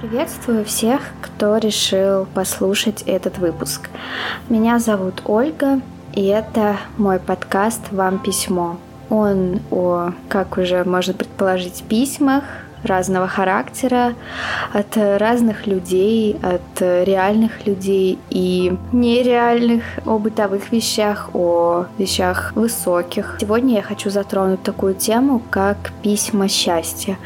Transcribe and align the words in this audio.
Приветствую 0.00 0.64
всех, 0.64 1.02
кто 1.20 1.58
решил 1.58 2.24
послушать 2.32 3.02
этот 3.02 3.36
выпуск. 3.36 3.90
Меня 4.48 4.78
зовут 4.78 5.20
Ольга, 5.26 5.82
и 6.14 6.24
это 6.24 6.78
мой 6.96 7.18
подкаст 7.18 7.82
«Вам 7.90 8.18
письмо». 8.18 8.78
Он 9.10 9.60
о, 9.70 10.12
как 10.30 10.56
уже 10.56 10.84
можно 10.84 11.12
предположить, 11.12 11.84
письмах, 11.86 12.44
разного 12.84 13.26
характера, 13.28 14.14
от 14.72 14.96
разных 14.96 15.66
людей, 15.66 16.36
от 16.42 16.80
реальных 16.80 17.66
людей 17.66 18.18
и 18.30 18.76
нереальных, 18.92 19.82
о 20.06 20.18
бытовых 20.18 20.72
вещах, 20.72 21.30
о 21.34 21.86
вещах 21.98 22.52
высоких. 22.54 23.38
Сегодня 23.40 23.76
я 23.76 23.82
хочу 23.82 24.10
затронуть 24.10 24.62
такую 24.62 24.94
тему, 24.94 25.42
как 25.50 25.92
письма 26.02 26.48
счастья. 26.48 27.18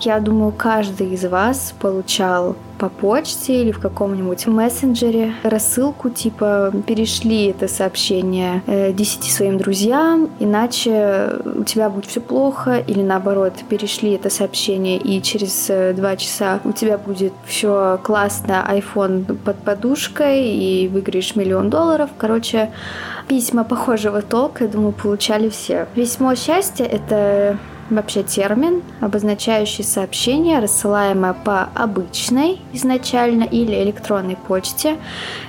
Я 0.00 0.20
думаю, 0.20 0.52
каждый 0.52 1.10
из 1.14 1.24
вас 1.24 1.74
получал 1.80 2.56
по 2.82 2.88
почте 2.88 3.62
или 3.62 3.70
в 3.70 3.78
каком-нибудь 3.78 4.48
мессенджере 4.48 5.34
рассылку 5.44 6.10
типа 6.10 6.72
перешли 6.84 7.44
это 7.46 7.68
сообщение 7.68 8.60
э, 8.66 8.92
10 8.92 9.22
своим 9.22 9.56
друзьям, 9.56 10.28
иначе 10.40 11.28
у 11.44 11.62
тебя 11.62 11.88
будет 11.88 12.06
все 12.06 12.20
плохо, 12.20 12.82
или 12.84 13.00
наоборот, 13.00 13.52
перешли 13.68 14.14
это 14.14 14.30
сообщение 14.30 14.98
и 14.98 15.22
через 15.22 15.66
э, 15.70 15.92
два 15.92 16.16
часа 16.16 16.58
у 16.64 16.72
тебя 16.72 16.98
будет 16.98 17.32
все 17.46 18.00
классно, 18.02 18.66
iPhone 18.68 19.32
под 19.36 19.58
подушкой 19.58 20.48
и 20.48 20.88
выиграешь 20.88 21.36
миллион 21.36 21.70
долларов. 21.70 22.10
Короче, 22.18 22.72
письма 23.28 23.62
похожего 23.62 24.22
толка, 24.22 24.64
я 24.64 24.70
думаю, 24.70 24.90
получали 24.90 25.48
все. 25.50 25.86
Письмо 25.94 26.34
счастья— 26.34 26.84
это 26.86 27.58
вообще 27.90 28.22
термин, 28.22 28.82
обозначающий 29.00 29.84
сообщение, 29.84 30.58
рассылаемое 30.58 31.34
по 31.34 31.68
обычной 31.74 32.60
изначально 32.72 33.44
или 33.44 33.82
электронной 33.82 34.36
почте 34.36 34.96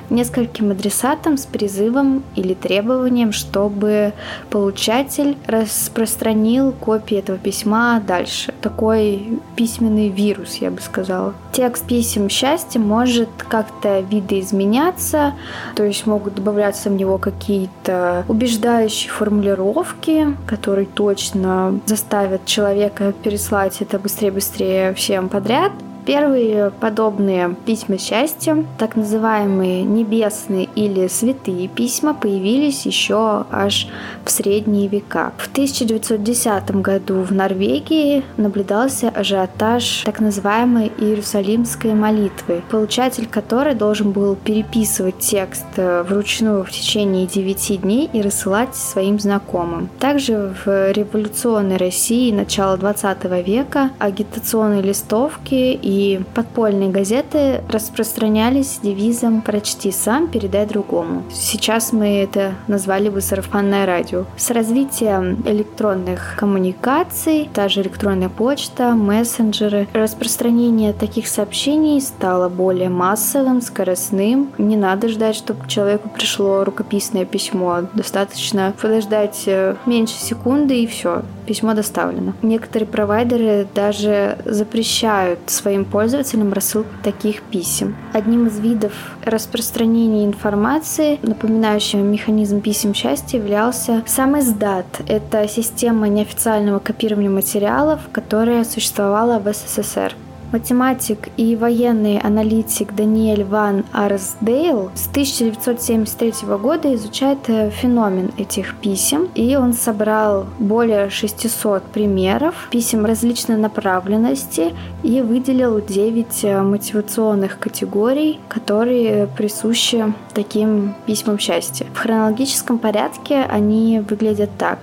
нескольким 0.09 0.71
адресатам 0.71 1.37
с 1.37 1.45
призывом 1.45 2.23
или 2.35 2.53
требованием, 2.53 3.31
чтобы 3.31 4.13
получатель 4.49 5.37
распространил 5.47 6.71
копии 6.71 7.17
этого 7.17 7.37
письма 7.37 8.01
дальше. 8.05 8.53
Такой 8.61 9.39
письменный 9.55 10.09
вирус, 10.09 10.55
я 10.55 10.71
бы 10.71 10.81
сказала. 10.81 11.33
Текст 11.51 11.85
писем 11.85 12.29
счастья 12.29 12.79
может 12.79 13.29
как-то 13.37 14.01
видоизменяться, 14.01 15.33
то 15.75 15.83
есть 15.83 16.05
могут 16.05 16.35
добавляться 16.35 16.89
в 16.89 16.93
него 16.93 17.17
какие-то 17.17 18.25
убеждающие 18.27 19.11
формулировки, 19.11 20.35
которые 20.47 20.85
точно 20.85 21.79
заставят 21.85 22.22
человека 22.45 23.13
переслать 23.23 23.81
это 23.81 23.99
быстрее-быстрее 23.99 24.93
всем 24.93 25.29
подряд. 25.29 25.71
Первые 26.05 26.71
подобные 26.71 27.55
письма 27.65 27.97
счастья, 27.97 28.65
так 28.77 28.97
называемые 28.97 29.83
небесные 29.83 30.67
или 30.75 31.07
святые 31.07 31.69
письма, 31.69 32.13
появились 32.13 32.85
еще 32.85 33.45
аж 33.49 33.87
в 34.25 34.29
средние 34.29 34.89
века. 34.89 35.31
В 35.37 35.49
1910 35.49 36.71
году 36.81 37.21
в 37.21 37.31
Норвегии 37.31 38.23
наблюдался 38.35 39.09
ажиотаж 39.09 40.01
так 40.03 40.19
называемой 40.19 40.91
Иерусалимской 40.97 41.93
молитвы, 41.93 42.63
получатель 42.69 43.27
которой 43.27 43.73
должен 43.73 44.11
был 44.11 44.35
переписывать 44.35 45.19
текст 45.19 45.65
э, 45.77 46.03
вручную 46.03 46.65
в 46.65 46.71
течение 46.71 47.27
9 47.27 47.81
дней 47.81 48.09
и 48.11 48.21
рассылать 48.21 48.75
своим 48.75 49.19
знакомым. 49.19 49.89
Также 49.99 50.53
в 50.65 50.91
революционной 50.91 51.77
России 51.77 52.31
начала 52.31 52.75
20 52.75 53.23
века 53.45 53.91
агитационные 53.99 54.81
листовки 54.81 55.53
и 55.53 55.92
и 55.93 56.21
подпольные 56.33 56.89
газеты 56.89 57.61
распространялись 57.69 58.79
девизом 58.81 59.41
«Прочти 59.41 59.91
сам, 59.91 60.27
передай 60.27 60.65
другому». 60.65 61.23
Сейчас 61.31 61.93
мы 61.93 62.17
это 62.23 62.55
назвали 62.67 63.09
бы 63.09 63.21
сарафанное 63.21 63.85
радио. 63.85 64.25
С 64.35 64.49
развитием 64.49 65.43
электронных 65.45 66.35
коммуникаций, 66.37 67.49
та 67.53 67.69
же 67.69 67.81
электронная 67.81 68.29
почта, 68.29 68.95
мессенджеры, 68.95 69.87
распространение 69.93 70.93
таких 70.93 71.27
сообщений 71.27 72.01
стало 72.01 72.49
более 72.49 72.89
массовым, 72.89 73.61
скоростным. 73.61 74.49
Не 74.57 74.77
надо 74.77 75.09
ждать, 75.09 75.35
чтобы 75.35 75.67
человеку 75.67 76.09
пришло 76.09 76.63
рукописное 76.63 77.25
письмо. 77.25 77.83
Достаточно 77.93 78.73
подождать 78.81 79.43
э, 79.45 79.75
меньше 79.85 80.15
секунды 80.15 80.81
и 80.81 80.87
все, 80.87 81.21
письмо 81.45 81.73
доставлено. 81.73 82.33
Некоторые 82.41 82.87
провайдеры 82.87 83.67
даже 83.75 84.37
запрещают 84.45 85.39
своим 85.47 85.82
своим 85.83 85.85
пользователям 85.85 86.53
рассылку 86.53 86.89
таких 87.03 87.41
писем. 87.41 87.95
Одним 88.13 88.47
из 88.47 88.59
видов 88.59 88.93
распространения 89.25 90.25
информации, 90.25 91.19
напоминающим 91.21 91.99
механизм 92.11 92.61
писем 92.61 92.93
счастья, 92.93 93.37
являлся 93.37 94.03
сам 94.05 94.39
издат. 94.39 94.85
Это 95.07 95.47
система 95.47 96.07
неофициального 96.07 96.79
копирования 96.79 97.29
материалов, 97.29 98.01
которая 98.11 98.63
существовала 98.63 99.39
в 99.39 99.53
СССР. 99.53 100.13
Математик 100.53 101.29
и 101.35 101.55
военный 101.55 102.19
аналитик 102.19 102.93
Даниэль 102.93 103.43
Ван 103.43 103.85
Арсдейл 103.91 104.91
с 104.93 105.07
1973 105.07 106.47
года 106.57 106.93
изучает 106.93 107.39
э, 107.47 107.71
феномен 107.71 108.31
этих 108.37 108.75
писем, 108.75 109.29
и 109.33 109.55
он 109.55 109.73
собрал 109.73 110.45
более 110.59 111.09
600 111.09 111.81
примеров 111.85 112.67
писем 112.69 113.03
различной 113.03 113.57
направленности 113.57 114.75
и 115.01 115.21
выделил 115.21 115.81
9 115.81 116.43
э, 116.43 116.61
мотивационных 116.61 117.57
категорий, 117.57 118.39
которые 118.47 119.25
присущи 119.25 120.13
таким 120.35 120.93
письмам 121.07 121.39
счастья. 121.39 121.87
В 121.95 121.97
хронологическом 121.97 122.77
порядке 122.77 123.41
они 123.41 124.03
выглядят 124.07 124.51
так. 124.59 124.77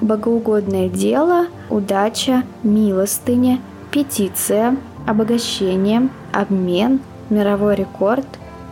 Богоугодное 0.00 0.88
дело, 0.88 1.48
удача, 1.70 2.44
милостыня, 2.62 3.58
петиция, 3.90 4.76
обогащение, 5.08 6.08
обмен, 6.32 7.00
мировой 7.30 7.76
рекорд, 7.76 8.26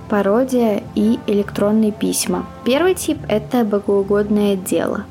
пародия 0.08 0.82
и 0.94 1.18
электронные 1.26 1.92
письма. 1.92 2.46
Первый 2.64 2.94
тип– 2.94 3.18
это 3.28 3.64
богоугодное 3.64 4.56
дело. 4.56 5.04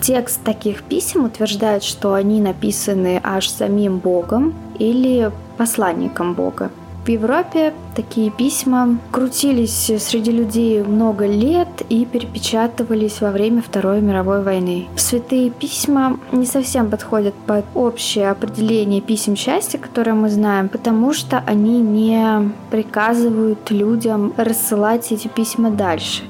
Текст 0.00 0.42
таких 0.44 0.82
писем 0.82 1.24
утверждает, 1.24 1.82
что 1.82 2.14
они 2.14 2.40
написаны 2.40 3.20
аж 3.24 3.48
самим 3.48 3.98
Богом 3.98 4.54
или 4.78 5.32
посланником 5.56 6.34
Бога. 6.34 6.70
В 7.04 7.08
Европе 7.10 7.74
такие 7.94 8.30
письма 8.30 8.98
крутились 9.10 9.92
среди 9.98 10.30
людей 10.30 10.82
много 10.82 11.26
лет 11.26 11.68
и 11.90 12.06
перепечатывались 12.06 13.20
во 13.20 13.30
время 13.30 13.60
Второй 13.60 14.00
мировой 14.00 14.42
войны. 14.42 14.86
Святые 14.96 15.50
письма 15.50 16.18
не 16.32 16.46
совсем 16.46 16.88
подходят 16.88 17.34
под 17.46 17.66
общее 17.74 18.30
определение 18.30 19.02
писем 19.02 19.36
счастья, 19.36 19.76
которое 19.76 20.14
мы 20.14 20.30
знаем, 20.30 20.70
потому 20.70 21.12
что 21.12 21.42
они 21.46 21.82
не 21.82 22.50
приказывают 22.70 23.70
людям 23.70 24.32
рассылать 24.38 25.12
эти 25.12 25.28
письма 25.28 25.70
дальше. 25.70 26.22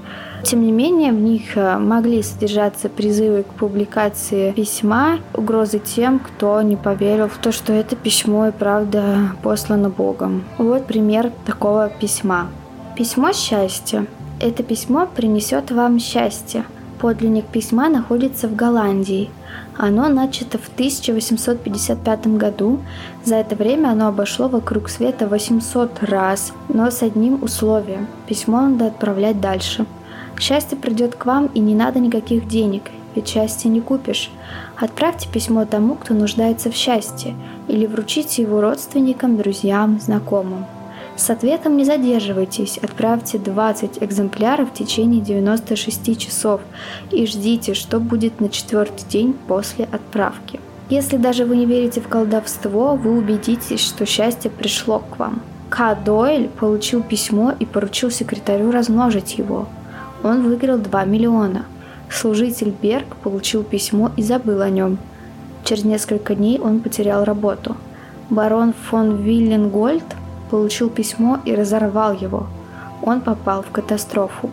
Тем 0.44 0.62
не 0.62 0.72
менее, 0.72 1.12
в 1.12 1.20
них 1.20 1.56
э, 1.56 1.78
могли 1.78 2.22
содержаться 2.22 2.90
призывы 2.90 3.44
к 3.44 3.54
публикации 3.54 4.52
письма, 4.52 5.18
угрозы 5.32 5.78
тем, 5.78 6.18
кто 6.18 6.60
не 6.60 6.76
поверил 6.76 7.28
в 7.28 7.38
то, 7.38 7.50
что 7.50 7.72
это 7.72 7.96
письмо 7.96 8.48
и 8.48 8.50
правда 8.50 9.32
послано 9.42 9.88
Богом. 9.88 10.44
Вот 10.58 10.86
пример 10.86 11.32
такого 11.46 11.88
письма. 11.88 12.48
Письмо 12.94 13.32
счастья. 13.32 14.06
Это 14.38 14.62
письмо 14.62 15.06
принесет 15.06 15.70
вам 15.70 15.98
счастье. 15.98 16.64
Подлинник 17.00 17.46
письма 17.46 17.88
находится 17.88 18.46
в 18.46 18.54
Голландии. 18.54 19.30
Оно 19.78 20.08
начато 20.08 20.58
в 20.58 20.68
1855 20.68 22.26
году. 22.36 22.80
За 23.24 23.36
это 23.36 23.56
время 23.56 23.88
оно 23.88 24.08
обошло 24.08 24.48
вокруг 24.48 24.90
света 24.90 25.26
800 25.26 26.02
раз, 26.02 26.52
но 26.68 26.90
с 26.90 27.02
одним 27.02 27.42
условием. 27.42 28.08
Письмо 28.26 28.62
надо 28.62 28.88
отправлять 28.88 29.40
дальше. 29.40 29.86
Счастье 30.38 30.76
придет 30.76 31.14
к 31.14 31.26
вам, 31.26 31.46
и 31.54 31.60
не 31.60 31.74
надо 31.74 32.00
никаких 32.00 32.48
денег, 32.48 32.90
ведь 33.14 33.28
счастье 33.28 33.70
не 33.70 33.80
купишь. 33.80 34.30
Отправьте 34.76 35.28
письмо 35.28 35.64
тому, 35.64 35.94
кто 35.94 36.14
нуждается 36.14 36.70
в 36.70 36.74
счастье, 36.74 37.34
или 37.68 37.86
вручите 37.86 38.42
его 38.42 38.60
родственникам, 38.60 39.36
друзьям, 39.36 40.00
знакомым. 40.00 40.66
С 41.16 41.30
ответом 41.30 41.76
не 41.76 41.84
задерживайтесь, 41.84 42.78
отправьте 42.78 43.38
20 43.38 44.02
экземпляров 44.02 44.70
в 44.70 44.74
течение 44.74 45.20
96 45.20 46.18
часов 46.18 46.60
и 47.12 47.24
ждите, 47.26 47.74
что 47.74 48.00
будет 48.00 48.40
на 48.40 48.48
четвертый 48.48 49.06
день 49.08 49.36
после 49.46 49.84
отправки. 49.84 50.58
Если 50.90 51.16
даже 51.16 51.44
вы 51.44 51.56
не 51.56 51.66
верите 51.66 52.00
в 52.00 52.08
колдовство, 52.08 52.96
вы 52.96 53.16
убедитесь, 53.16 53.80
что 53.80 54.04
счастье 54.06 54.50
пришло 54.50 54.98
к 54.98 55.18
вам. 55.20 55.40
К. 55.70 55.94
Дойль 55.94 56.48
получил 56.48 57.02
письмо 57.02 57.54
и 57.58 57.64
поручил 57.64 58.10
секретарю 58.10 58.72
размножить 58.72 59.38
его– 59.38 59.68
он 60.24 60.42
выиграл 60.42 60.78
2 60.78 61.04
миллиона. 61.04 61.66
Служитель 62.10 62.72
Берг 62.82 63.16
получил 63.16 63.62
письмо 63.62 64.10
и 64.16 64.22
забыл 64.22 64.62
о 64.62 64.70
нем. 64.70 64.98
Через 65.64 65.84
несколько 65.84 66.34
дней 66.34 66.58
он 66.58 66.80
потерял 66.80 67.24
работу. 67.24 67.76
Барон 68.30 68.72
фон 68.72 69.16
Вилленгольд 69.16 70.04
получил 70.50 70.90
письмо 70.90 71.40
и 71.44 71.54
разорвал 71.54 72.14
его. 72.14 72.46
Он 73.02 73.20
попал 73.20 73.62
в 73.62 73.70
катастрофу. 73.70 74.50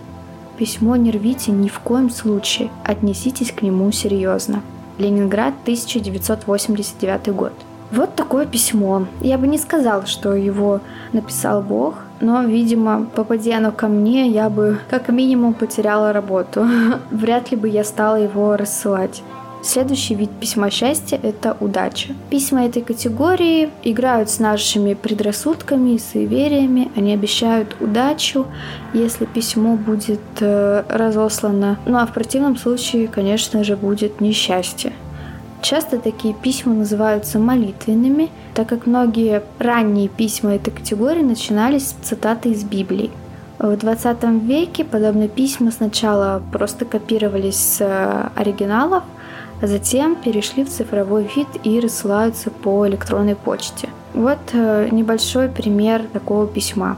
Письмо 0.57 0.95
не 0.95 1.11
рвите 1.11 1.51
ни 1.51 1.69
в 1.69 1.79
коем 1.79 2.09
случае, 2.09 2.69
отнеситесь 2.83 3.51
к 3.51 3.61
нему 3.61 3.91
серьезно. 3.91 4.61
Ленинград, 4.97 5.53
1989 5.63 7.33
год. 7.33 7.53
Вот 7.91 8.15
такое 8.15 8.45
письмо. 8.45 9.07
Я 9.21 9.37
бы 9.37 9.47
не 9.47 9.57
сказала, 9.57 10.05
что 10.05 10.33
его 10.33 10.81
написал 11.13 11.61
Бог, 11.61 11.95
но, 12.21 12.43
видимо, 12.43 13.05
попадя 13.15 13.57
оно 13.57 13.71
ко 13.71 13.87
мне, 13.87 14.29
я 14.29 14.49
бы 14.49 14.79
как 14.89 15.09
минимум 15.09 15.53
потеряла 15.53 16.13
работу. 16.13 16.65
Вряд 17.11 17.51
ли 17.51 17.57
бы 17.57 17.67
я 17.67 17.83
стала 17.83 18.15
его 18.15 18.55
рассылать. 18.55 19.23
Следующий 19.63 20.15
вид 20.15 20.31
письма 20.39 20.71
счастья– 20.71 21.19
это 21.23 21.55
удача. 21.59 22.15
Письма 22.31 22.65
этой 22.65 22.81
категории 22.81 23.69
играют 23.83 24.31
с 24.31 24.39
нашими 24.39 24.95
предрассудками 24.95 25.91
и 25.91 25.99
суевериями. 25.99 26.91
Они 26.95 27.13
обещают 27.13 27.75
удачу, 27.79 28.47
если 28.93 29.25
письмо 29.25 29.75
будет 29.75 30.19
э, 30.39 30.83
разослано. 30.89 31.77
Ну 31.85 31.99
а 31.99 32.07
в 32.07 32.13
противном 32.13 32.57
случае, 32.57 33.07
конечно 33.07 33.63
же, 33.63 33.75
будет 33.75 34.19
несчастье. 34.19 34.93
Часто 35.61 35.99
такие 35.99 36.33
письма 36.33 36.73
называются 36.73 37.37
молитвенными, 37.37 38.31
так 38.55 38.67
как 38.67 38.87
многие 38.87 39.43
ранние 39.59 40.07
письма 40.07 40.55
этой 40.55 40.71
категории 40.71 41.21
начинались 41.21 41.89
с 41.89 41.95
цитаты 42.01 42.49
из 42.49 42.63
Библии. 42.63 43.11
В 43.59 43.77
20 43.77 44.23
веке 44.43 44.83
подобные 44.83 45.29
письма 45.29 45.69
сначала 45.69 46.41
просто 46.51 46.85
копировались 46.85 47.57
с 47.57 47.81
э, 47.81 48.29
оригиналов, 48.35 49.03
а 49.61 49.67
затем 49.67 50.15
перешли 50.15 50.63
в 50.63 50.69
цифровой 50.69 51.29
вид 51.35 51.47
и 51.63 51.79
рассылаются 51.79 52.49
по 52.49 52.87
электронной 52.87 53.35
почте. 53.35 53.87
Вот 54.15 54.39
э, 54.53 54.89
небольшой 54.91 55.47
пример 55.47 56.01
такого 56.11 56.47
письма. 56.47 56.97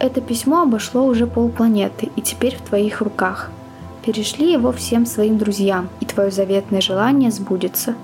Это 0.00 0.20
письмо 0.20 0.62
обошло 0.62 1.04
уже 1.04 1.28
полпланеты 1.28 2.10
и 2.16 2.22
теперь 2.22 2.56
в 2.56 2.62
твоих 2.62 3.02
руках. 3.02 3.50
Перешли 4.04 4.52
его 4.52 4.72
всем 4.72 5.04
своим 5.04 5.36
друзьям, 5.36 5.88
и 6.00 6.06
твое 6.06 6.30
заветное 6.30 6.80
желание 6.80 7.30
сбудется. 7.30 7.94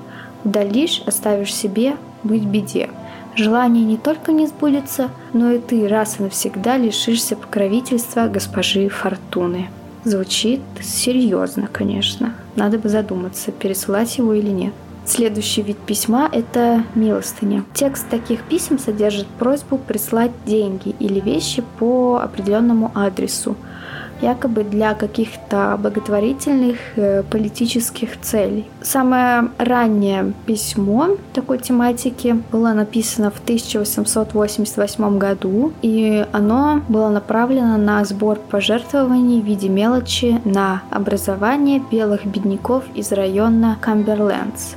Удалишь, 0.44 1.02
оставишь 1.06 1.54
себе, 1.54 1.96
быть 2.22 2.44
беде. 2.44 2.90
Желание 3.34 3.84
не 3.84 3.96
только 3.96 4.32
не 4.32 4.46
сбудется, 4.46 5.10
но 5.32 5.52
и 5.52 5.58
ты 5.58 5.88
раз 5.88 6.16
и 6.18 6.22
навсегда 6.22 6.76
лишишься 6.76 7.36
покровительства 7.36 8.28
госпожи 8.28 8.88
Фортуны. 8.88 9.68
Звучит 10.04 10.60
серьезно, 10.82 11.68
конечно. 11.70 12.34
Надо 12.54 12.78
бы 12.78 12.88
задуматься, 12.88 13.50
пересылать 13.50 14.18
его 14.18 14.34
или 14.34 14.50
нет. 14.50 14.72
Следующий 15.04 15.62
вид 15.62 15.78
письма– 15.78 16.28
это 16.32 16.82
милостыня. 16.94 17.64
Текст 17.74 18.08
таких 18.08 18.42
писем 18.42 18.78
содержит 18.78 19.26
просьбу 19.26 19.78
прислать 19.78 20.32
деньги 20.44 20.94
или 20.98 21.20
вещи 21.20 21.62
по 21.78 22.20
определенному 22.22 22.90
адресу– 22.94 23.56
якобы 24.20 24.64
для 24.64 24.94
каких-то 24.94 25.78
благотворительных 25.80 26.76
э, 26.96 27.22
политических 27.22 28.20
целей. 28.20 28.66
Самое 28.82 29.50
раннее 29.58 30.32
письмо 30.46 31.16
такой 31.32 31.58
тематики 31.58 32.36
было 32.52 32.72
написано 32.72 33.30
в 33.30 33.40
1888 33.40 35.18
году, 35.18 35.72
и 35.82 36.26
оно 36.32 36.82
было 36.88 37.08
направлено 37.08 37.76
на 37.76 38.04
сбор 38.04 38.38
пожертвований 38.50 39.40
в 39.40 39.44
виде 39.44 39.68
мелочи 39.68 40.40
на 40.44 40.82
образование 40.90 41.82
белых 41.90 42.26
бедняков 42.26 42.84
из 42.94 43.12
района 43.12 43.76
Камберлендс. 43.80 44.74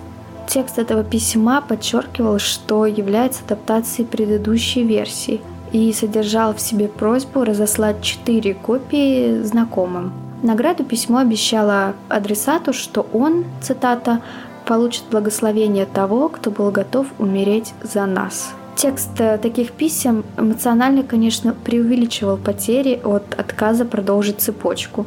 Текст 0.48 0.80
этого 0.80 1.04
письма 1.04 1.62
подчеркивал, 1.62 2.40
что 2.40 2.88
является 2.88 3.44
адаптацией 3.46 4.08
предыдущей 4.08 4.84
версии, 4.84 5.42
и 5.72 5.92
содержал 5.94 6.54
в 6.54 6.62
себе 6.62 6.88
просьбу 6.88 7.44
разослать 7.44 8.02
четыре 8.02 8.54
копии 8.54 9.42
знакомым. 9.42 10.14
Награду 10.42 10.84
письмо 10.84 11.20
обещало 11.20 11.94
адресату, 12.08 12.74
что 12.74 13.06
он, 13.14 13.46
цитата, 13.62 14.22
получит 14.66 15.04
благословение 15.12 15.86
того, 15.86 16.30
кто 16.30 16.52
был 16.52 16.72
готов 16.72 17.08
умереть 17.18 17.74
за 17.84 18.06
нас. 18.06 18.54
Текст 18.76 19.20
э, 19.20 19.38
таких 19.38 19.72
писем 19.72 20.24
эмоционально, 20.38 21.04
конечно, 21.04 21.54
преувеличивал 21.54 22.38
потери 22.38 23.02
от 23.04 23.34
отказа 23.38 23.84
продолжить 23.84 24.40
цепочку. 24.40 25.06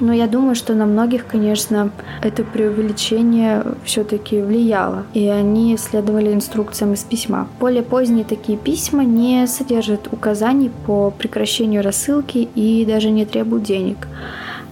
Но 0.00 0.12
я 0.12 0.26
думаю, 0.26 0.54
что 0.54 0.74
на 0.74 0.86
многих, 0.86 1.26
конечно, 1.26 1.90
это 2.22 2.44
преувеличение 2.44 3.64
все-таки 3.84 4.40
влияло, 4.40 5.04
и 5.14 5.26
они 5.26 5.76
следовали 5.76 6.32
инструкциям 6.32 6.92
из 6.92 7.02
письма. 7.02 7.48
Более 7.58 7.82
поздние 7.82 8.24
такие 8.24 8.56
письма 8.56 9.04
не 9.04 9.46
содержат 9.46 10.08
указаний 10.12 10.70
по 10.86 11.10
прекращению 11.10 11.82
рассылки 11.82 12.48
и 12.54 12.84
даже 12.84 13.10
не 13.10 13.24
требуют 13.24 13.64
денег. 13.64 14.08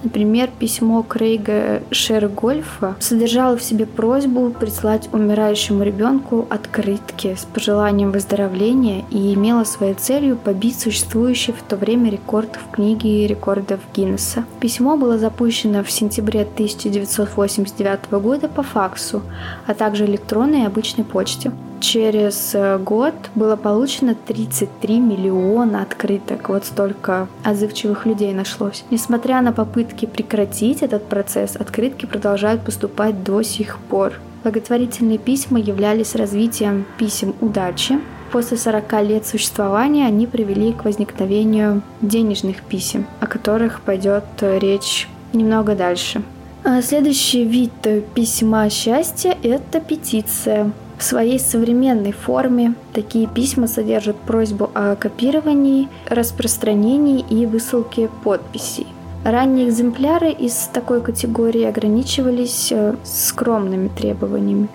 Например, 0.02 0.50
письмо 0.58 1.02
Крейга 1.02 1.82
Шергольфа 1.90 2.96
содержало 3.00 3.56
в 3.56 3.62
себе 3.62 3.86
просьбу 3.86 4.50
прислать 4.50 5.08
умирающему 5.12 5.82
ребенку 5.82 6.46
открытки 6.50 7.34
с 7.34 7.44
пожеланием 7.44 8.12
выздоровления 8.12 9.04
и 9.10 9.34
имело 9.34 9.64
своей 9.64 9.94
целью 9.94 10.36
побить 10.36 10.78
существующий 10.78 11.52
в 11.52 11.62
то 11.62 11.76
время 11.76 12.10
рекорд 12.10 12.56
в 12.56 12.74
книге 12.74 13.26
рекордов 13.26 13.80
Гиннесса. 13.94 14.44
Письмо 14.60 14.96
было 14.96 15.18
запущено 15.18 15.82
в 15.82 15.90
сентябре 15.90 16.42
1989 16.42 18.10
года 18.22 18.48
по 18.48 18.62
факсу, 18.62 19.22
а 19.66 19.74
также 19.74 20.04
электронной 20.04 20.62
и 20.62 20.66
обычной 20.66 21.04
почте. 21.04 21.52
Через 21.80 22.54
э, 22.54 22.78
год 22.78 23.14
было 23.34 23.56
получено 23.56 24.14
33 24.14 24.98
миллиона 24.98 25.82
открыток. 25.82 26.48
Вот 26.48 26.64
столько 26.64 27.28
отзывчивых 27.44 28.06
людей 28.06 28.32
нашлось. 28.32 28.84
Несмотря 28.90 29.42
на 29.42 29.52
попытки 29.52 30.06
прекратить 30.06 30.82
этот 30.82 31.04
процесс, 31.04 31.56
открытки 31.56 32.06
продолжают 32.06 32.62
поступать 32.62 33.22
до 33.22 33.42
сих 33.42 33.78
пор. 33.78 34.14
Благотворительные 34.42 35.18
письма 35.18 35.58
являлись 35.58 36.14
развитием 36.14 36.86
писем 36.98 37.34
удачи. 37.40 37.98
После 38.32 38.56
40 38.56 39.02
лет 39.02 39.26
существования 39.26 40.06
они 40.06 40.26
привели 40.26 40.72
к 40.72 40.84
возникновению 40.84 41.82
денежных 42.00 42.62
писем, 42.62 43.06
о 43.20 43.26
которых 43.26 43.80
пойдет 43.82 44.24
э, 44.40 44.58
речь 44.58 45.08
немного 45.32 45.74
дальше. 45.74 46.22
А 46.64 46.82
следующий 46.82 47.44
вид 47.44 47.72
э, 47.84 48.00
письма 48.14 48.68
счастья– 48.70 49.36
это 49.42 49.80
петиция. 49.80 50.72
В 50.98 51.02
своей 51.02 51.38
современной 51.38 52.12
форме 52.12 52.74
такие 52.92 53.26
письма 53.26 53.66
содержат 53.66 54.16
просьбу 54.16 54.70
о 54.74 54.96
копировании, 54.96 55.88
распространении 56.08 57.24
и 57.28 57.44
высылке 57.44 58.08
подписей. 58.24 58.86
Ранние 59.24 59.68
экземпляры 59.68 60.30
из 60.30 60.70
такой 60.72 61.00
категории 61.00 61.64
ограничивались 61.64 62.70
э, 62.70 62.94
скромными 63.04 63.88
требованиями 63.88 64.68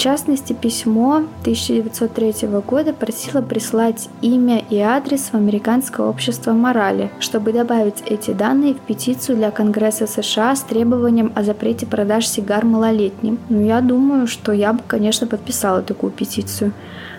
частности, 0.00 0.54
письмо 0.54 1.24
1903 1.42 2.48
года 2.66 2.94
просило 2.94 3.42
прислать 3.42 4.08
имя 4.22 4.64
и 4.70 4.78
адрес 4.78 5.28
в 5.30 5.34
Американское 5.34 6.06
общество 6.06 6.52
морали, 6.52 7.10
чтобы 7.20 7.52
добавить 7.52 8.02
эти 8.06 8.30
данные 8.30 8.74
в 8.74 8.80
петицию 8.80 9.36
для 9.36 9.50
Конгресса 9.50 10.06
США 10.06 10.56
с 10.56 10.62
требованием 10.62 11.32
о 11.34 11.42
запрете 11.42 11.84
продаж 11.84 12.26
сигар 12.26 12.64
малолетним. 12.64 13.38
Ну, 13.50 13.62
я 13.62 13.82
думаю, 13.82 14.26
что 14.26 14.52
я 14.52 14.72
бы, 14.72 14.80
конечно, 14.86 15.26
подписала 15.26 15.82
такую 15.82 16.12
петицию. 16.12 16.72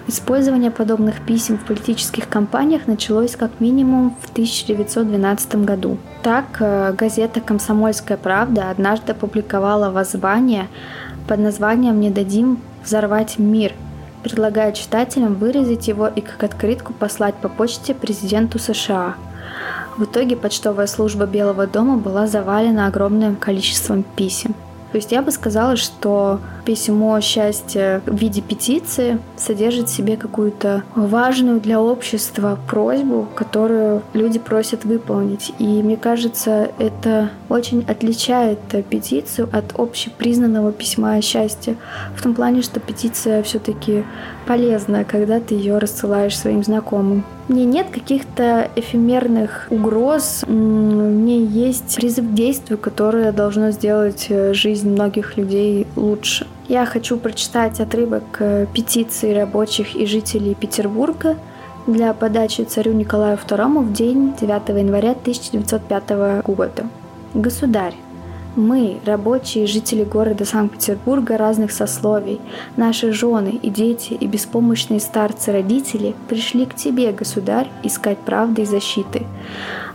Использование 0.07 0.71
подобных 0.71 1.21
писем 1.21 1.57
в 1.57 1.65
политических 1.65 2.27
кампаниях 2.27 2.87
началось 2.87 3.35
как 3.35 3.59
минимум 3.59 4.15
в 4.21 4.31
1912 4.31 5.63
году. 5.63 5.97
Так, 6.23 6.57
э, 6.59 6.93
газета 6.93 7.39
«Комсомольская 7.39 8.17
правда» 8.17 8.71
однажды 8.71 9.11
опубликовала 9.11 9.91
воззвание 9.91 10.67
под 11.27 11.39
названием 11.39 11.99
«Не 11.99 12.09
дадим 12.09 12.59
взорвать 12.83 13.37
мир», 13.37 13.73
предлагая 14.23 14.71
читателям 14.71 15.35
выразить 15.35 15.87
его 15.87 16.07
и 16.07 16.21
как 16.21 16.43
открытку 16.43 16.93
послать 16.93 17.35
по 17.35 17.47
почте 17.47 17.93
президенту 17.93 18.57
США. 18.57 19.15
В 19.97 20.05
итоге 20.05 20.35
почтовая 20.35 20.87
служба 20.87 21.27
Белого 21.27 21.67
дома 21.67 21.97
была 21.97 22.25
завалена 22.25 22.87
огромным 22.87 23.35
количеством 23.35 24.03
писем. 24.03 24.55
То 24.91 24.97
есть 24.97 25.11
я 25.11 25.21
бы 25.21 25.31
сказала, 25.31 25.77
что 25.77 26.39
письмо 26.65 27.19
счастья 27.21 28.01
в 28.05 28.15
виде 28.15 28.41
петиции 28.41 29.19
содержит 29.37 29.89
в 29.89 29.95
себе 29.95 30.17
какую-то 30.17 30.83
важную 30.95 31.59
для 31.59 31.81
общества 31.81 32.59
просьбу, 32.67 33.27
которую 33.35 34.03
люди 34.13 34.37
просят 34.37 34.83
выполнить. 34.85 35.53
И 35.59 35.65
мне 35.65 35.97
кажется, 35.97 36.71
это 36.77 37.29
очень 37.49 37.83
отличает 37.87 38.59
петицию 38.89 39.49
от 39.51 39.79
общепризнанного 39.79 40.71
письма 40.71 41.21
счастья. 41.21 41.75
В 42.15 42.21
том 42.21 42.35
плане, 42.35 42.61
что 42.61 42.79
петиция 42.79 43.43
все-таки 43.43 44.03
полезная, 44.45 45.05
когда 45.05 45.39
ты 45.39 45.55
ее 45.55 45.77
рассылаешь 45.77 46.37
своим 46.37 46.63
знакомым. 46.63 47.23
Мне 47.51 47.65
нет 47.65 47.89
каких-то 47.89 48.71
эфемерных 48.77 49.67
угроз, 49.69 50.45
мне 50.47 51.43
есть 51.43 51.97
призыв 51.97 52.29
к 52.29 52.33
действию, 52.33 52.77
которое 52.77 53.33
должно 53.33 53.71
сделать 53.71 54.27
э, 54.29 54.53
жизнь 54.53 54.89
многих 54.89 55.35
людей 55.35 55.85
лучше. 55.97 56.47
Я 56.69 56.85
хочу 56.85 57.17
прочитать 57.17 57.81
отрывок 57.81 58.23
э, 58.39 58.67
петиции 58.73 59.33
рабочих 59.33 59.97
и 59.97 60.05
жителей 60.05 60.55
Петербурга 60.55 61.35
для 61.87 62.13
подачи 62.13 62.61
царю 62.61 62.93
Николаю 62.93 63.37
II 63.37 63.79
в 63.79 63.91
день 63.91 64.33
9 64.39 64.69
января 64.69 65.11
1905 65.11 66.45
года. 66.45 66.85
Государь, 67.33 67.95
мы, 68.55 68.99
рабочие 69.05 69.65
жители 69.65 70.03
города 70.03 70.43
Санкт-Петербурга 70.43 71.37
разных 71.37 71.71
сословий, 71.71 72.41
наши 72.75 73.13
жены 73.13 73.59
и 73.61 73.69
дети 73.69 74.13
и 74.13 74.27
беспомощные 74.27 74.99
старцы-родители 74.99 76.15
пришли 76.27 76.65
к 76.65 76.75
тебе, 76.75 77.13
государь, 77.13 77.69
искать 77.83 78.17
правды 78.17 78.63
и 78.63 78.65
защиты. 78.65 79.25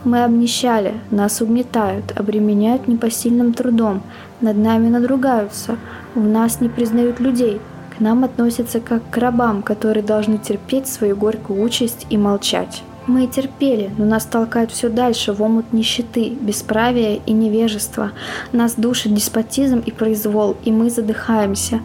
Мы 0.05 0.25
обнищали, 0.25 0.95
нас 1.11 1.43
угнетают, 1.43 2.19
обременяют 2.19 2.89
непосильным 2.89 3.53
трудом, 3.53 4.03
над 4.41 4.57
нами 4.57 4.89
надругаются, 4.89 5.77
в 6.15 6.27
нас 6.27 6.61
не 6.61 6.71
признают 6.71 7.21
людей, 7.21 7.61
к 7.97 8.01
нам 8.01 8.25
относятся 8.25 8.81
как 8.81 9.03
к 9.11 9.17
рабам, 9.19 9.63
которые 9.63 10.03
должны 10.03 10.39
терпеть 10.39 10.87
свою 10.87 11.15
горькую 11.17 11.63
участь 11.63 12.07
и 12.09 12.17
молчать. 12.17 12.83
Мы 13.07 13.29
терпели, 13.29 13.93
но 13.99 14.05
нас 14.05 14.25
толкают 14.25 14.73
все 14.73 14.89
дальше 14.89 15.33
в 15.33 15.41
омут 15.41 15.73
нищеты, 15.73 16.31
бесправия 16.31 17.21
и 17.25 17.33
невежества. 17.33 18.11
Нас 18.51 18.75
душит 18.75 19.15
деспотизм 19.15 19.79
и 19.79 19.93
произвол, 19.93 20.57
и 20.65 20.73
мы 20.73 20.91
задыхаемся. 20.91 21.81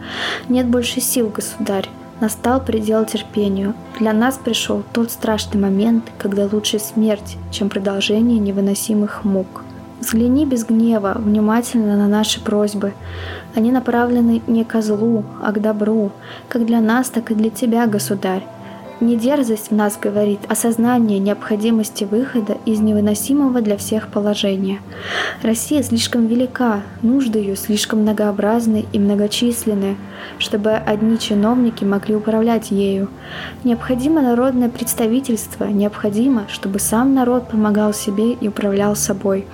Нет 0.49 0.65
больше 0.65 0.99
сил, 0.99 1.29
государь. 1.29 1.87
Настал 2.21 2.59
предел 2.59 3.05
терпению. 3.05 3.75
Для 3.99 4.13
нас 4.13 4.39
пришел 4.43 4.83
тот 4.93 5.11
страшный 5.11 5.61
момент, 5.61 6.05
когда 6.17 6.49
лучше 6.51 6.79
смерть, 6.79 7.37
чем 7.51 7.69
продолжение 7.69 8.39
невыносимых 8.39 9.23
мук. 9.23 9.63
Взгляни 9.99 10.47
без 10.47 10.65
гнева, 10.65 11.13
внимательно 11.19 11.97
на 11.97 12.07
наши 12.07 12.41
просьбы. 12.41 12.93
Они 13.53 13.71
направлены 13.71 14.41
не 14.47 14.63
ко 14.63 14.81
злу, 14.81 15.23
а 15.43 15.51
к 15.51 15.61
добру, 15.61 16.11
как 16.47 16.65
для 16.65 16.81
нас, 16.81 17.09
так 17.09 17.29
и 17.29 17.35
для 17.35 17.51
тебя, 17.51 17.85
государь. 17.85 18.43
Не 19.01 19.15
дерзость 19.15 19.71
в 19.71 19.75
нас 19.75 19.97
говорит, 19.99 20.41
а 20.47 20.53
сознание 20.53 21.17
необходимости 21.17 22.03
выхода 22.03 22.57
из 22.67 22.81
невыносимого 22.81 23.59
для 23.61 23.75
всех 23.75 24.09
положения. 24.09 24.79
Россия 25.41 25.81
слишком 25.81 26.27
велика, 26.27 26.81
нужды 27.01 27.39
ее 27.39 27.55
слишком 27.55 28.01
многообразны 28.01 28.85
и 28.93 28.99
многочисленны, 28.99 29.97
чтобы 30.37 30.73
одни 30.73 31.17
чиновники 31.17 31.83
могли 31.83 32.15
управлять 32.15 32.69
ею. 32.69 33.07
Необходимо 33.63 34.21
народное 34.21 34.69
представительство, 34.69 35.63
необходимо, 35.65 36.45
чтобы 36.47 36.77
сам 36.77 37.15
народ 37.15 37.49
помогал 37.49 37.95
себе 37.95 38.33
и 38.33 38.47
управлял 38.47 38.95
собой. 38.95 39.47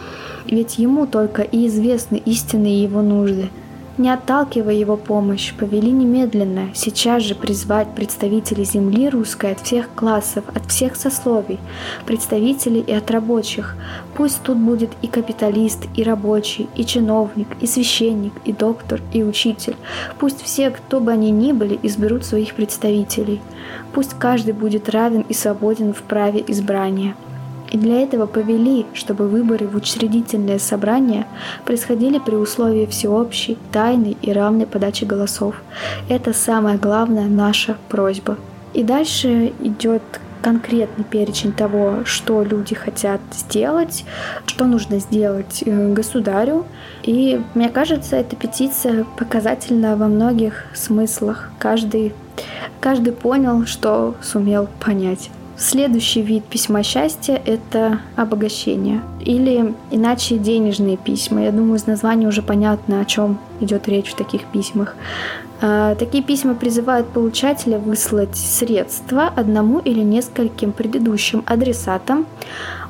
Ведь 0.45 0.77
ему 0.77 1.07
только 1.07 1.41
и 1.41 1.67
известны 1.67 2.17
истинные 2.17 2.83
его 2.83 3.01
нужды– 3.01 3.49
не 3.97 4.09
отталкивая 4.09 4.73
его 4.73 4.97
помощь, 4.97 5.53
повели 5.53 5.91
немедленно, 5.91 6.69
сейчас 6.73 7.23
же 7.23 7.35
призвать 7.35 7.95
представителей 7.95 8.63
земли 8.63 9.09
русской 9.09 9.51
от 9.51 9.61
всех 9.61 9.89
классов, 9.95 10.43
от 10.53 10.69
всех 10.69 10.95
сословий, 10.95 11.59
представителей 12.05 12.81
и 12.81 12.93
от 12.93 13.09
рабочих. 13.11 13.75
Пусть 14.15 14.41
тут 14.43 14.57
будет 14.57 14.91
и 15.01 15.07
капиталист, 15.07 15.87
и 15.95 16.03
рабочий, 16.03 16.69
и 16.75 16.85
чиновник, 16.85 17.47
и 17.61 17.67
священник, 17.67 18.33
и 18.45 18.53
доктор, 18.53 19.01
и 19.13 19.23
учитель. 19.23 19.75
Пусть 20.19 20.41
все, 20.41 20.69
кто 20.69 20.99
бы 20.99 21.11
они 21.11 21.31
ни 21.31 21.51
были, 21.51 21.79
изберут 21.83 22.25
своих 22.25 22.53
представителей. 22.53 23.41
Пусть 23.93 24.13
каждый 24.13 24.53
будет 24.53 24.89
равен 24.89 25.21
и 25.21 25.33
свободен 25.33 25.93
в 25.93 26.03
праве 26.03 26.43
избрания. 26.47 27.15
И 27.71 27.77
для 27.77 28.01
этого 28.01 28.25
повели, 28.25 28.85
чтобы 28.93 29.27
выборы 29.27 29.67
в 29.67 29.75
учредительное 29.75 30.59
собрание 30.59 31.25
происходили 31.65 32.19
при 32.19 32.35
условии 32.35 32.85
всеобщей, 32.85 33.57
тайной 33.71 34.17
и 34.21 34.31
равной 34.31 34.65
подачи 34.65 35.03
голосов. 35.03 35.55
Это 36.09 36.33
самая 36.33 36.77
главная 36.77 37.27
наша 37.27 37.77
просьба. 37.89 38.37
И 38.73 38.83
дальше 38.83 39.53
идет 39.59 40.01
конкретный 40.41 41.03
перечень 41.03 41.51
того, 41.51 42.05
что 42.05 42.43
люди 42.43 42.75
хотят 42.75 43.19
сделать, 43.33 44.05
что 44.45 44.65
нужно 44.65 44.99
сделать 44.99 45.63
э, 45.65 45.93
государю. 45.93 46.65
И 47.03 47.41
мне 47.53 47.69
кажется, 47.69 48.15
эта 48.15 48.35
петиция 48.35 49.05
показательна 49.17 49.97
во 49.97 50.07
многих 50.07 50.65
смыслах. 50.73 51.49
Каждый, 51.59 52.13
каждый 52.79 53.13
понял, 53.13 53.65
что 53.65 54.15
сумел 54.21 54.69
понять. 54.79 55.31
Следующий 55.59 56.21
вид 56.21 56.43
письма 56.43 56.83
счастья– 56.83 57.41
это 57.45 57.99
обогащение. 58.15 59.01
Или 59.19 59.73
иначе 59.89 60.37
денежные 60.37 60.97
письма. 60.97 61.45
Я 61.45 61.51
думаю, 61.51 61.77
из 61.77 61.87
названия 61.87 62.27
уже 62.27 62.43
понятно, 62.43 63.01
о 63.01 63.05
чем 63.05 63.39
идет 63.59 63.87
речь 63.87 64.11
в 64.11 64.15
таких 64.15 64.45
письмах. 64.45 64.95
А, 65.59 65.95
такие 65.95 66.23
письма 66.23 66.53
призывают 66.53 67.07
получателя 67.07 67.79
выслать 67.79 68.37
средства 68.37 69.29
одному 69.35 69.79
или 69.79 70.01
нескольким 70.01 70.71
предыдущим 70.71 71.43
адресатам, 71.47 72.27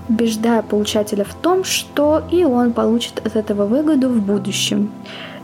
убеждая 0.09 0.62
получателя 0.62 1.24
в 1.24 1.33
том, 1.36 1.63
что 1.63 2.21
и 2.29 2.43
он 2.43 2.74
получит 2.74 3.25
от 3.25 3.38
этого 3.38 3.65
выгоду 3.65 4.09
в 4.09 4.21
будущем. 4.21 4.91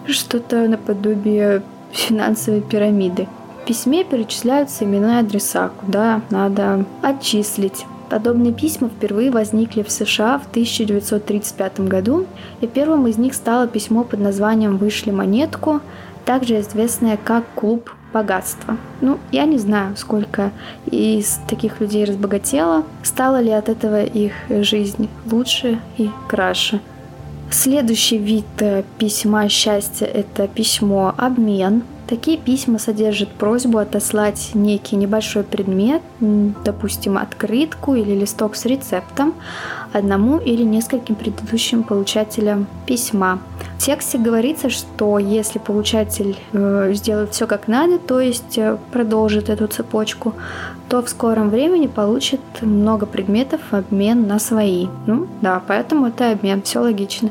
Что-то 0.07 0.67
наподобие 0.67 1.63
финансовой 1.93 2.59
пирамиды. 2.59 3.29
В 3.63 3.65
письме 3.65 4.03
перечисляются 4.03 4.83
имена 4.83 5.19
и 5.19 5.23
адреса, 5.23 5.69
куда 5.69 6.19
надо 6.29 6.83
отчислить. 7.01 7.85
Подобные 8.09 8.51
письма 8.51 8.89
впервые 8.89 9.31
возникли 9.31 9.83
в 9.83 9.89
США 9.89 10.37
в 10.37 10.49
1935 10.49 11.79
году, 11.79 12.25
и 12.59 12.67
первым 12.67 13.07
из 13.07 13.17
них 13.17 13.33
стало 13.33 13.69
письмо 13.69 14.03
под 14.03 14.19
названием 14.19 14.75
«Вышли 14.75 15.11
монетку», 15.11 15.79
также 16.25 16.59
известное 16.59 17.15
как 17.15 17.45
«Клуб 17.55 17.89
богатства». 18.11 18.75
Ну, 18.99 19.17
я 19.31 19.45
не 19.45 19.57
знаю, 19.57 19.95
сколько 19.95 20.51
из 20.85 21.39
таких 21.47 21.79
людей 21.79 22.03
разбогатело, 22.03 22.83
стала 23.01 23.39
ли 23.39 23.51
от 23.51 23.69
этого 23.69 24.03
их 24.03 24.33
жизнь 24.49 25.07
лучше 25.31 25.79
и 25.97 26.09
краше. 26.27 26.81
Следующий 27.49 28.17
вид 28.17 28.45
э, 28.59 28.83
письма 28.97 29.47
счастья– 29.47 30.05
это 30.13 30.49
письмо 30.49 31.13
«Обмен», 31.15 31.83
Такие 32.07 32.37
письма 32.37 32.79
содержат 32.79 33.29
просьбу 33.29 33.77
отослать 33.77 34.51
некий 34.53 34.97
небольшой 34.97 35.43
предмет, 35.43 36.01
допустим, 36.19 37.17
открытку 37.17 37.95
или 37.95 38.13
листок 38.13 38.55
с 38.55 38.65
рецептом, 38.65 39.33
одному 39.93 40.39
или 40.39 40.63
нескольким 40.63 41.15
предыдущим 41.15 41.83
получателям 41.83 42.67
письма. 42.85 43.39
В 43.77 43.85
тексте 43.85 44.17
говорится, 44.17 44.69
что 44.69 45.19
если 45.19 45.59
получатель 45.59 46.37
э, 46.51 46.91
сделает 46.93 47.31
все 47.33 47.47
как 47.47 47.67
надо, 47.67 47.99
то 47.99 48.19
есть 48.19 48.57
э, 48.57 48.77
продолжит 48.91 49.49
эту 49.49 49.67
цепочку, 49.67 50.33
то 50.89 51.01
в 51.01 51.09
скором 51.09 51.49
времени 51.49 51.87
получит 51.87 52.41
много 52.61 53.05
предметов 53.05 53.61
в 53.71 53.75
обмен 53.75 54.27
на 54.27 54.39
свои. 54.39 54.87
Ну 55.05 55.27
да, 55.41 55.61
поэтому 55.65 56.07
это 56.07 56.31
обмен, 56.31 56.61
все 56.61 56.79
логично. 56.79 57.29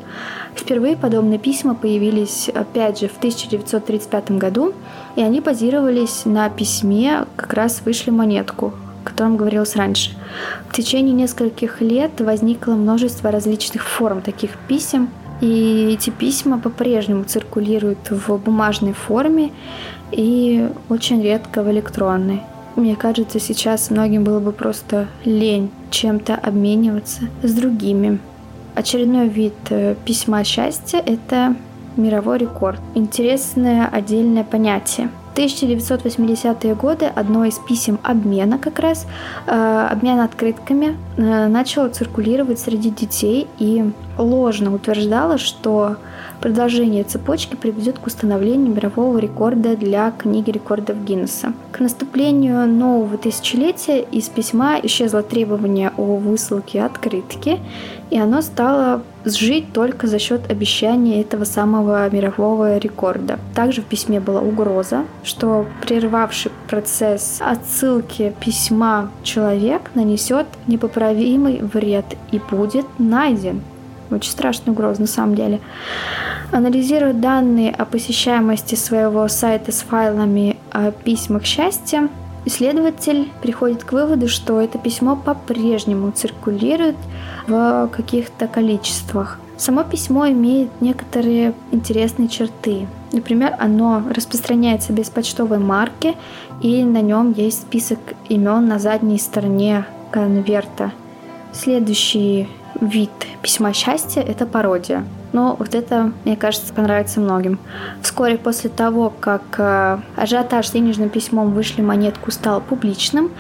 Впервые 0.55 0.97
подобные 0.97 1.39
письма 1.39 1.75
появились, 1.75 2.49
опять 2.49 3.01
же, 3.01 3.09
в 3.09 3.17
1935 3.17 4.33
году, 4.33 4.75
и 5.17 5.23
они 5.23 5.41
базировались 5.41 6.23
на 6.25 6.49
письме 6.51 7.27
«Как 7.37 7.55
раз 7.55 7.83
вышли 7.85 8.11
монетку», 8.11 8.73
о 9.03 9.09
котором 9.09 9.37
говорилось 9.37 9.77
раньше. 9.77 10.13
В 10.69 10.75
течение 10.75 11.13
нескольких 11.13 11.81
лет 11.81 12.21
возникло 12.21 12.73
множество 12.73 13.31
различных 13.31 13.83
форм 13.83 14.23
таких 14.23 14.53
писем, 14.69 15.09
и 15.41 15.91
эти 15.93 16.11
письма 16.11 16.59
по-прежнему 16.59 17.25
циркулируют 17.25 18.11
в 18.11 18.37
бумажной 18.39 18.93
форме 18.93 19.51
и 20.13 20.69
очень 20.89 21.23
редко 21.23 21.63
в 21.63 21.71
электронной. 21.71 22.43
Мне 22.77 22.97
кажется, 22.97 23.41
сейчас 23.41 23.91
многим 23.91 24.25
было 24.25 24.41
бы 24.41 24.53
просто 24.53 25.09
лень 25.25 25.71
чем-то 25.91 26.37
обмениваться 26.37 27.23
с 27.43 27.53
другими. 27.53 28.19
Очередной 28.75 29.29
вид 29.29 29.53
э, 29.69 29.95
письма 30.07 30.45
счастья– 30.45 31.03
это 31.07 31.55
мировой 31.97 32.39
рекорд. 32.39 32.81
Интересное 32.95 33.87
отдельное 33.87 34.45
понятие. 34.45 35.11
В 35.33 35.35
1980-е 35.35 36.75
годы 36.75 37.07
одно 37.07 37.47
из 37.47 37.59
писем 37.59 37.99
обмена 38.03 38.59
как 38.59 38.79
раз, 38.79 39.07
э, 39.47 39.89
обмен 39.91 40.21
открытками, 40.21 40.99
э, 41.17 41.47
начало 41.47 41.89
циркулировать 41.89 42.59
среди 42.59 42.91
детей 42.91 43.47
и 43.59 43.83
ложно 44.19 44.75
утверждало, 44.75 45.39
что 45.39 45.97
Продолжение 46.43 47.05
цепочки 47.05 47.55
приведет 47.55 48.01
к 48.01 48.07
установлению 48.09 48.75
мирового 48.75 49.17
рекорда 49.19 49.77
для 49.77 50.11
книги 50.11 50.51
рекордов 50.51 51.05
Гиннесса. 51.05 51.53
К 51.71 51.79
наступлению 51.79 52.67
нового 52.67 53.17
тысячелетия 53.17 54.01
из 54.01 54.29
письма 54.29 54.81
исчезло 54.83 55.23
требование 55.23 55.93
о 55.97 56.17
высылке 56.17 56.83
открытки, 56.83 57.61
и 58.13 58.19
оно 58.19 58.43
стало 58.43 59.03
сжить 59.25 59.73
только 59.73 60.07
за 60.07 60.19
счет 60.19 60.51
обещания 60.51 61.23
этого 61.23 61.45
самого 61.45 62.11
мирового 62.11 62.77
рекорда. 62.77 63.39
Также 63.55 63.81
в 63.81 63.87
письме 63.87 64.21
была 64.21 64.43
угроза, 64.43 65.05
что 65.25 65.65
прервавший 65.81 66.53
процесс 66.69 67.39
отсылки 67.41 68.35
письма 68.39 69.11
человек 69.23 69.91
нанесет 69.95 70.47
непоправимый 70.67 71.63
вред 71.63 72.05
и 72.31 72.39
будет 72.39 72.85
найден. 72.99 73.63
Очень 74.11 74.33
страшная 74.33 74.73
угроза 74.73 75.01
на 75.01 75.07
самом 75.07 75.35
деле. 75.35 75.61
Анализируя 76.51 77.15
данные 77.15 77.73
о 77.73 77.87
посещаемости 77.87 78.75
своего 78.75 79.27
сайта 79.29 79.73
с 79.73 79.81
файлами 79.81 80.59
о 80.71 80.91
письмах 80.91 81.47
счастья, 81.47 82.11
исследователь 82.45 83.31
приходит 83.41 83.85
к 83.85 83.93
выводу, 83.93 84.29
что 84.29 84.61
это 84.61 84.79
письмо 84.79 85.17
по-прежнему 85.17 86.11
циркулирует 86.13 86.97
в 87.47 87.89
каких-то 87.89 88.47
количествах. 88.49 89.39
Само 89.57 89.85
письмо 89.85 90.29
имеет 90.29 90.71
некоторые 90.81 91.55
интересные 91.71 92.29
черты. 92.29 92.89
Например, 93.13 93.55
оно 93.59 94.03
распространяется 94.11 94.93
без 94.93 95.09
почтовой 95.11 95.59
марки, 95.59 96.17
и 96.61 96.83
на 96.83 97.01
нем 97.01 97.33
есть 97.37 97.63
список 97.63 97.99
имен 98.29 98.67
на 98.67 98.79
задней 98.79 99.19
стороне 99.19 99.85
конверта. 100.11 100.93
Следующий 101.53 102.49
вид 102.81 103.11
письма 103.43 103.73
счастья– 103.73 104.21
это 104.27 104.47
пародия. 104.47 105.05
Но 105.33 105.57
вот 105.59 105.75
это, 105.75 106.13
мне 106.25 106.37
кажется, 106.37 106.73
понравится 106.73 107.21
многим. 107.21 107.59
Вскоре 108.03 108.37
после 108.37 108.71
того, 108.71 109.13
как 109.19 109.43
э, 109.59 109.99
ажиотаж 110.17 110.69
с 110.69 110.73
денежным 110.73 111.09
письмом 111.09 111.53
вышли 111.53 111.81
монетку 111.81 112.31
стал 112.31 112.61
публичным, 112.61 113.31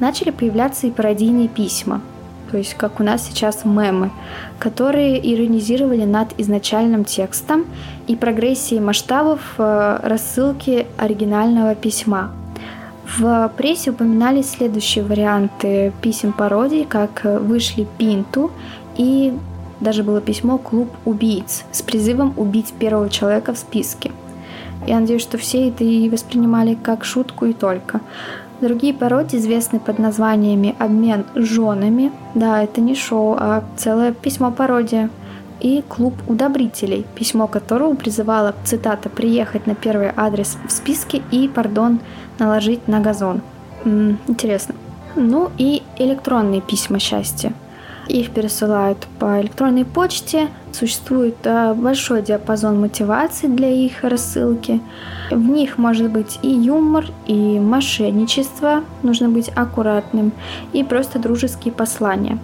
начали 0.00 0.30
появляться 0.30 0.86
и 0.86 0.90
пародийные 0.90 1.48
письма. 1.48 2.00
То 2.50 2.58
есть, 2.58 2.74
как 2.74 3.00
у 3.00 3.02
нас 3.02 3.26
сейчас 3.26 3.64
мемы, 3.64 4.10
которые 4.58 5.18
иронизировали 5.18 6.04
над 6.04 6.28
изначальным 6.38 7.04
текстом 7.04 7.66
и 8.06 8.14
прогрессией 8.16 8.80
масштабов 8.80 9.40
э, 9.58 10.00
рассылки 10.02 10.86
оригинального 10.96 11.74
письма. 11.74 12.32
В 13.06 13.50
прессе 13.56 13.90
упоминались 13.90 14.50
следующие 14.50 15.04
варианты 15.04 15.92
писем 16.02 16.32
пародий, 16.32 16.84
как 16.84 17.22
«Вышли 17.24 17.86
Пинту» 17.98 18.50
и 18.96 19.32
даже 19.80 20.02
было 20.02 20.20
письмо 20.20 20.58
«Клуб 20.58 20.90
убийц» 21.04 21.64
с 21.70 21.82
призывом 21.82 22.34
убить 22.36 22.74
первого 22.78 23.08
человека 23.08 23.54
в 23.54 23.58
списке. 23.58 24.10
Я 24.86 25.00
надеюсь, 25.00 25.22
что 25.22 25.38
все 25.38 25.68
это 25.68 25.84
и 25.84 26.08
воспринимали 26.08 26.74
как 26.74 27.04
шутку 27.04 27.46
и 27.46 27.52
только. 27.52 28.00
Другие 28.60 28.94
пародии 28.94 29.36
известны 29.38 29.78
под 29.78 29.98
названиями 29.98 30.74
«Обмен 30.78 31.26
женами». 31.34 32.10
Да, 32.34 32.62
это 32.62 32.80
не 32.80 32.94
шоу, 32.94 33.36
а 33.38 33.64
целое 33.76 34.12
письмо-пародия. 34.12 35.10
И 35.60 35.82
«Клуб 35.88 36.14
удобрителей», 36.26 37.06
письмо 37.14 37.46
которого 37.46 37.94
призывало, 37.94 38.54
цитата, 38.64 39.08
«приехать 39.08 39.66
на 39.66 39.74
первый 39.74 40.10
адрес 40.14 40.56
в 40.66 40.70
списке 40.70 41.22
и, 41.30 41.48
пардон, 41.48 42.00
наложить 42.38 42.88
на 42.88 43.00
газон». 43.00 43.40
М-м, 43.84 44.18
интересно. 44.26 44.74
Ну 45.14 45.50
и 45.58 45.82
электронные 45.98 46.60
письма 46.60 46.98
счастья– 46.98 47.52
их 48.08 48.30
пересылают 48.30 49.06
по 49.18 49.40
электронной 49.40 49.84
почте. 49.84 50.48
Существует 50.72 51.36
э, 51.44 51.74
большой 51.74 52.22
диапазон 52.22 52.80
мотиваций 52.80 53.48
для 53.48 53.68
их 53.68 54.04
рассылки. 54.04 54.80
В 55.30 55.48
них 55.48 55.76
может 55.76 56.10
быть 56.10 56.38
и 56.42 56.48
юмор, 56.48 57.06
и 57.26 57.58
мошенничество, 57.58 58.84
нужно 59.02 59.28
быть 59.28 59.50
аккуратным, 59.56 60.32
и 60.72 60.84
просто 60.84 61.18
дружеские 61.18 61.72
послания. 61.72 62.38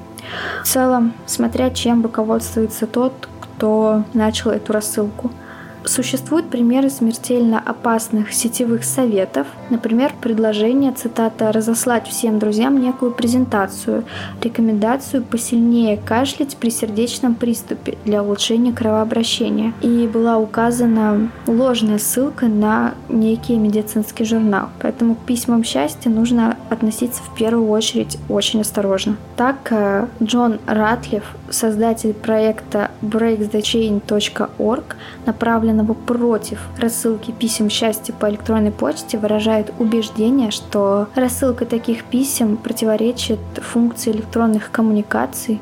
В 0.62 0.67
целом, 0.67 1.14
смотря 1.26 1.71
чем 1.71 2.02
руководствуется 2.02 2.87
тот, 2.87 3.29
кто 3.41 4.05
начал 4.14 4.50
эту 4.50 4.73
рассылку– 4.73 5.31
Существуют 5.85 6.49
примеры 6.49 6.91
смертельно 6.91 7.59
опасных 7.59 8.33
сетевых 8.33 8.85
советов, 8.85 9.47
например, 9.69 10.12
предложение, 10.21 10.93
цитата, 10.93 11.51
«разослать 11.51 12.07
всем 12.07 12.39
друзьям 12.39 12.81
некую 12.81 13.12
презентацию, 13.12 14.05
рекомендацию 14.41 15.25
посильнее 15.25 15.97
кашлять 15.97 16.57
при 16.57 16.71
сердечном 16.71 17.35
приступе 17.35 17.99
для 18.05 18.23
улучшения 18.23 18.73
кровообращения». 18.73 19.73
И 19.83 20.07
была 20.07 20.39
указана 20.39 21.31
ложная 21.47 21.99
ссылка 21.99 22.47
на 22.47 22.95
некий 23.09 23.57
медицинский 23.57 24.25
журнал. 24.25 24.69
Поэтому 24.81 25.17
к 25.17 25.21
письмам 25.21 25.65
счастья 25.65 26.11
нужно 26.11 26.57
относиться 26.71 27.23
в 27.23 27.35
первую 27.35 27.69
очередь 27.69 28.19
очень 28.29 28.61
осторожно. 28.61 29.17
Так, 29.37 29.57
э, 29.71 30.07
Джон 30.23 30.61
Ратлиф, 30.67 31.25
создатель 31.51 32.15
проекта 32.15 32.91
breakthechain.org, 33.03 34.85
направлен 35.26 35.72
направленного 35.73 35.95
против 35.95 36.61
рассылки 36.78 37.30
писем 37.30 37.71
счастья 37.71 38.13
по 38.13 38.30
электронной 38.30 38.71
почте, 38.71 39.19
выражает 39.19 39.73
убеждение, 39.78 40.50
что 40.50 41.08
рассылка 41.15 41.65
таких 41.65 42.04
писем 42.04 42.56
противоречит 42.56 43.41
функции 43.56 44.13
электронных 44.13 44.71
коммуникаций 44.71 45.61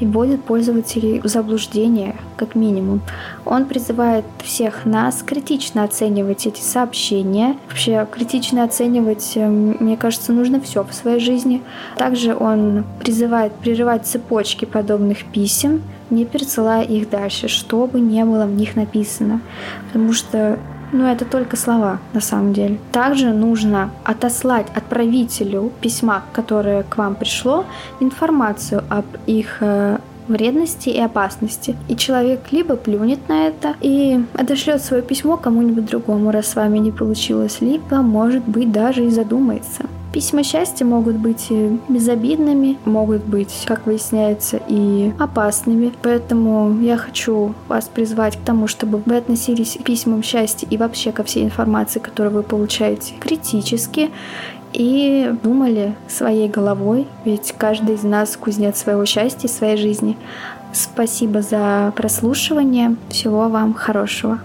и 0.00 0.06
вводит 0.06 0.42
пользователей 0.42 1.20
в 1.20 1.26
заблуждение, 1.26 2.16
как 2.36 2.54
минимум. 2.54 3.02
Он 3.44 3.66
призывает 3.66 4.24
всех 4.42 4.86
нас 4.86 5.22
критично 5.22 5.84
оценивать 5.84 6.46
эти 6.46 6.62
сообщения. 6.62 7.56
Вообще, 7.68 8.06
критично 8.10 8.64
оценивать, 8.64 9.32
э, 9.34 9.46
мне 9.46 9.96
кажется, 9.98 10.32
нужно 10.32 10.58
все 10.60 10.84
в 10.84 10.94
своей 10.94 11.20
жизни. 11.20 11.60
Также 11.96 12.34
он 12.34 12.84
призывает 13.00 13.52
прерывать 13.52 14.06
цепочки 14.06 14.64
подобных 14.64 15.24
писем, 15.24 15.82
не 16.10 16.24
пересылая 16.24 16.82
их 16.82 17.10
дальше, 17.10 17.48
что 17.48 17.86
бы 17.86 18.00
ни 18.00 18.22
было 18.22 18.46
в 18.46 18.52
них 18.52 18.76
написано. 18.76 19.40
Потому 19.86 20.12
что 20.12 20.58
ну, 20.92 21.06
это 21.06 21.24
только 21.24 21.56
слова, 21.56 22.00
на 22.12 22.20
самом 22.20 22.52
деле. 22.52 22.78
Также 22.92 23.32
нужно 23.32 23.90
отослать 24.04 24.66
отправителю 24.74 25.72
письма, 25.80 26.24
которое 26.32 26.82
к 26.82 26.96
вам 26.96 27.14
пришло, 27.14 27.64
информацию 28.00 28.82
об 28.88 29.04
их 29.26 29.58
э, 29.60 29.98
вредности 30.26 30.88
и 30.88 30.98
опасности. 30.98 31.76
И 31.88 31.96
человек 31.96 32.40
либо 32.50 32.76
плюнет 32.76 33.28
на 33.28 33.46
это 33.46 33.74
и 33.80 34.24
отошлет 34.34 34.82
свое 34.82 35.02
письмо 35.02 35.36
кому-нибудь 35.36 35.86
другому, 35.86 36.30
раз 36.30 36.48
с 36.48 36.56
вами 36.56 36.78
не 36.78 36.90
получилось, 36.90 37.60
либо, 37.60 38.02
может 38.02 38.44
быть, 38.44 38.72
даже 38.72 39.04
и 39.04 39.10
задумается. 39.10 39.84
Письма 40.12 40.42
счастья 40.42 40.84
могут 40.84 41.16
быть 41.16 41.52
безобидными, 41.88 42.78
могут 42.84 43.24
быть, 43.24 43.64
как 43.66 43.86
выясняется, 43.86 44.60
и 44.66 45.12
опасными. 45.18 45.92
Поэтому 46.02 46.80
я 46.80 46.96
хочу 46.96 47.54
вас 47.68 47.88
призвать 47.88 48.36
к 48.36 48.40
тому, 48.40 48.66
чтобы 48.66 49.02
вы 49.06 49.16
относились 49.16 49.76
к 49.80 49.84
письмам 49.84 50.22
счастья 50.22 50.66
и 50.68 50.76
вообще 50.76 51.12
ко 51.12 51.22
всей 51.22 51.44
информации, 51.44 52.00
которую 52.00 52.34
вы 52.34 52.42
получаете, 52.42 53.14
критически 53.20 54.10
и 54.72 55.32
думали 55.42 55.94
своей 56.08 56.48
головой, 56.48 57.06
ведь 57.24 57.54
каждый 57.56 57.96
из 57.96 58.02
нас 58.02 58.36
кузнец 58.36 58.78
своего 58.78 59.04
счастья, 59.04 59.48
своей 59.48 59.76
жизни. 59.76 60.16
Спасибо 60.72 61.42
за 61.42 61.92
прослушивание. 61.96 62.96
Всего 63.10 63.48
вам 63.48 63.74
хорошего. 63.74 64.38